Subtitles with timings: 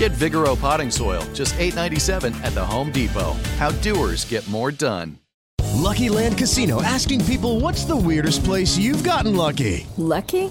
[0.00, 3.36] Get Vigoro potting soil, just $8.97 at the Home Depot.
[3.58, 5.18] How doers get more done.
[5.74, 9.86] Lucky Land Casino asking people what's the weirdest place you've gotten lucky?
[9.98, 10.50] Lucky?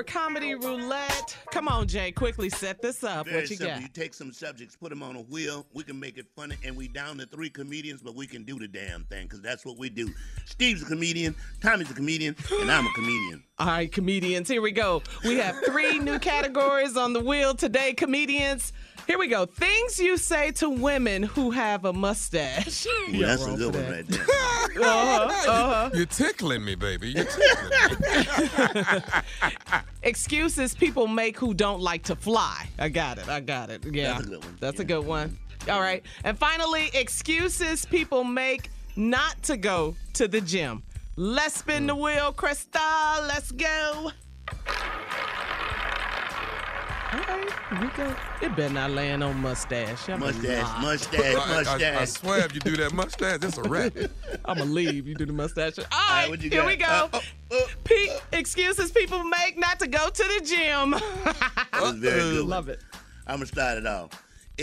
[0.00, 1.36] For comedy roulette.
[1.50, 3.26] Come on, Jay, quickly set this up.
[3.26, 3.74] Very what you simple.
[3.74, 3.82] got?
[3.82, 5.66] You take some subjects, put them on a wheel.
[5.74, 8.58] We can make it funny, and we down to three comedians, but we can do
[8.58, 10.10] the damn thing because that's what we do.
[10.46, 13.44] Steve's a comedian, Tommy's a comedian, and I'm a comedian.
[13.58, 15.02] All right, comedians, here we go.
[15.22, 18.72] We have three new categories on the wheel today, comedians.
[19.06, 19.44] Here we go.
[19.44, 22.86] Things you say to women who have a mustache.
[22.86, 24.22] Ooh, that's a good one right there.
[24.22, 25.90] Uh-huh, uh-huh.
[25.92, 27.08] You're tickling me, baby.
[27.10, 27.70] You're tickling
[28.84, 29.00] me.
[30.02, 32.68] Excuses people make who don't like to fly.
[32.78, 33.28] I got it.
[33.28, 33.84] I got it.
[33.84, 34.14] Yeah.
[34.14, 34.56] That's a good one.
[34.60, 35.38] That's a good one.
[35.68, 36.02] All right.
[36.24, 40.82] And finally, excuses people make not to go to the gym.
[41.16, 43.28] Let's spin the wheel, Krista.
[43.28, 44.10] Let's go.
[47.40, 48.16] All right, here we go.
[48.42, 50.08] It better not land on mustache.
[50.08, 53.94] I'm Mustache, mustache, I, I- I swear, if you do that mustache, that's a wrap.
[54.44, 55.06] I'm gonna leave.
[55.06, 55.78] You do the mustache.
[55.78, 56.66] All right, right, what you here got?
[56.66, 56.86] we go.
[56.86, 57.20] Uh, uh, uh, uh.
[57.52, 60.90] oh, oh, Pe- excuses people make not to go to the gym.
[61.72, 62.40] That's a very good.
[62.40, 62.48] one.
[62.48, 62.80] Love it.
[63.26, 64.10] I'm gonna start it off.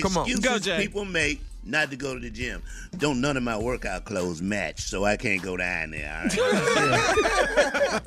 [0.00, 0.26] Come on.
[0.30, 0.80] Excuses Go, Jay.
[0.82, 2.62] people make not to go to the gym.
[2.98, 6.28] Don't none of my workout clothes match, so I can't go down there.
[6.38, 6.46] All
[6.88, 8.00] right.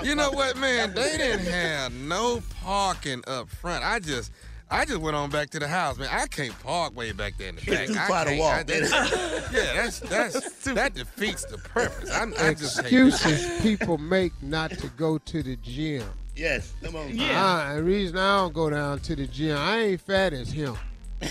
[0.04, 0.94] You know what, man?
[0.94, 3.82] They didn't have no parking up front.
[3.84, 4.30] I just,
[4.70, 6.08] I just went on back to the house, man.
[6.12, 7.80] I can't park way back there in the back.
[7.88, 8.54] It's too far to walk.
[8.58, 12.10] I- that- yeah, that's that's that defeats the purpose.
[12.12, 16.04] I'm, I just can't- Excuses people make not to go to the gym.
[16.36, 17.16] Yes, come on.
[17.16, 17.44] Yeah.
[17.44, 20.76] Uh, the reason I don't go down to the gym, I ain't fat as him.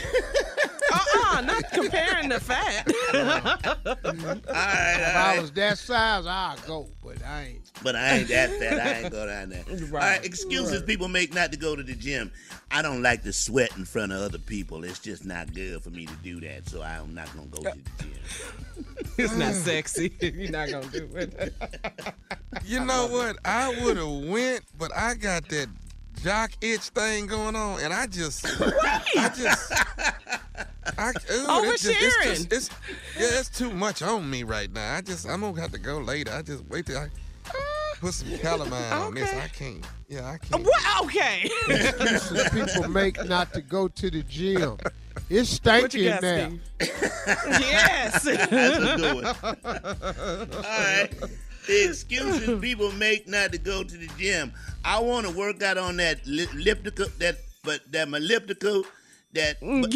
[0.95, 2.91] Uh-uh, not comparing the fat.
[3.13, 7.71] All right, all If I was that size, I'd go, but I ain't.
[7.83, 8.79] But I ain't that fat.
[8.79, 9.63] I ain't go down there.
[9.69, 12.31] All right, excuses people make not to go to the gym.
[12.71, 14.83] I don't like to sweat in front of other people.
[14.83, 17.77] It's just not good for me to do that, so I'm not gonna go to
[17.77, 19.05] the gym.
[19.17, 20.13] it's not sexy.
[20.21, 21.53] You're not gonna do it.
[22.65, 23.37] You know what?
[23.45, 25.67] I would have went, but I got that
[26.23, 29.73] jock itch thing going on, and I just, I just,
[30.97, 31.13] I, ooh,
[31.47, 32.69] oh, it's just- it's just- it's,
[33.19, 34.95] yeah, it's too much on me right now.
[34.95, 36.31] I just, I'm gonna have to go later.
[36.33, 37.09] I just wait till I.
[37.99, 39.33] put some calamine on this.
[39.33, 39.85] I can't.
[40.09, 40.65] Yeah, I uh, can't.
[40.65, 41.03] What?
[41.05, 41.49] Okay.
[41.69, 44.77] Excuses people make not to go to the gym.
[45.29, 46.51] It's What you stinking got, now.
[47.59, 48.23] Yes.
[48.23, 49.25] That's a good one.
[49.25, 51.09] All right.
[51.67, 54.53] The excuses people make not to go to the gym.
[54.83, 58.83] I want to work out on that li- elliptical, that but that elliptical,
[59.33, 59.59] that.
[59.61, 59.93] Mm, but,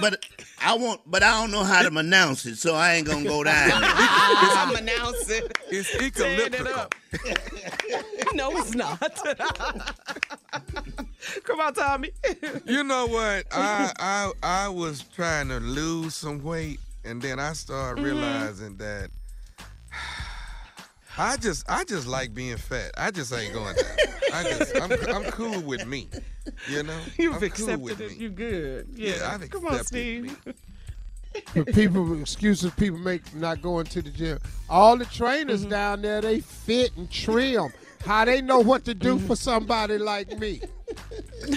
[0.00, 0.24] but
[0.60, 3.42] I want, but I don't know how to announce it, so I ain't gonna go
[3.44, 3.70] down.
[3.84, 5.42] I'm announcing.
[5.70, 6.94] It's Tearing it up.
[8.34, 9.00] no, it's not.
[11.44, 12.10] Come on, Tommy.
[12.66, 13.46] You know what?
[13.52, 18.04] I I I was trying to lose some weight, and then I started Mm-hmm.
[18.04, 19.10] realizing that
[21.18, 22.92] I just I just like being fat.
[22.96, 23.96] I just ain't going down.
[24.32, 26.08] I just I'm I'm cool with me.
[26.68, 28.10] You know, You've I'm cool accepted with it.
[28.12, 28.16] me.
[28.16, 28.86] You good.
[28.94, 29.14] Yeah.
[29.16, 30.54] Yeah, I've Come on, accepted Steve.
[31.54, 34.38] The people excuses people make not going to the gym.
[34.68, 35.70] All the trainers Mm-hmm.
[35.70, 37.72] down there, they fit and trim.
[38.04, 40.60] How they know what to do for somebody like me?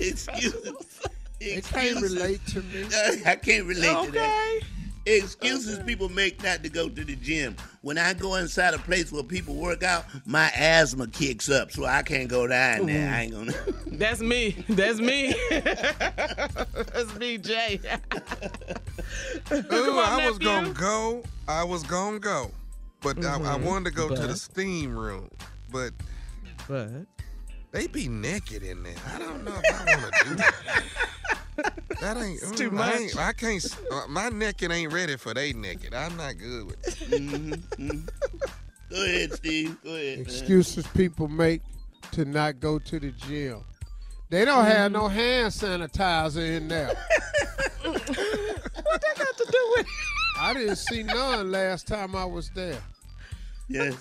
[0.00, 1.00] Excuses.
[1.40, 2.86] They can't relate to me.
[3.26, 4.60] I can't relate to that.
[5.06, 5.18] Okay.
[5.18, 7.56] Excuses people make not to go to the gym.
[7.82, 11.84] When I go inside a place where people work out, my asthma kicks up, so
[11.84, 13.10] I can't go down there.
[13.12, 13.52] I ain't gonna.
[13.92, 14.64] That's me.
[14.68, 15.34] That's me.
[15.50, 17.80] That's me, Jay.
[19.52, 21.22] Ooh, on, I was gonna go.
[21.46, 22.50] I was gonna go,
[23.02, 23.62] but I, I Mhm.
[23.64, 25.28] wanted to go to the steam room,
[25.70, 25.92] but
[26.66, 26.88] but
[27.74, 28.94] they be naked in there.
[29.14, 30.54] I don't know if I want to do that.
[32.00, 33.22] That ain't It's too mm, I, ain't- much.
[33.24, 33.78] I can't.
[33.92, 35.92] uh, My naked ain't ready for they naked.
[35.94, 36.86] I'm not good with.
[36.86, 37.20] It.
[37.20, 38.06] Mm-hmm,
[38.90, 39.76] Go ahead, Steve.
[39.84, 40.18] Go ahead.
[40.18, 40.26] man.
[40.26, 41.62] Excuses people make
[42.12, 43.60] to not go to the gym.
[44.30, 45.14] They don't have no Mm-hmm.
[45.16, 46.88] hand sanitizer in there.
[47.82, 49.86] what that got to do with?
[50.40, 52.80] I didn't see none last time I was there.
[53.68, 53.94] Yes.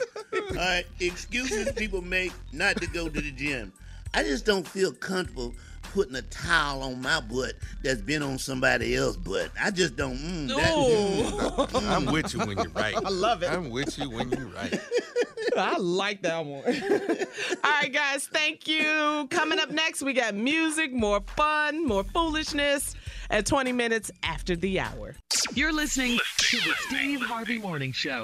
[0.53, 0.85] All right.
[1.00, 3.73] Excuses people make not to go to the gym.
[4.13, 5.55] I just don't feel comfortable
[5.94, 7.53] putting a towel on my butt
[7.83, 9.51] that's been on somebody else's butt.
[9.61, 10.17] I just don't.
[10.17, 11.77] Mm, that, Ooh.
[11.88, 12.95] I'm with you when you're right.
[12.95, 13.51] I love it.
[13.51, 14.79] I'm with you when you're right.
[15.57, 16.63] I like that one.
[16.65, 19.27] All right, guys, thank you.
[19.29, 22.95] Coming up next, we got music, more fun, more foolishness
[23.29, 25.15] at 20 minutes after the hour.
[25.53, 28.23] You're listening to the Steve Harvey Morning Show.